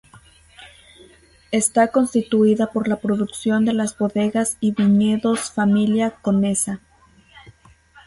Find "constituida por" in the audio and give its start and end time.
1.91-2.87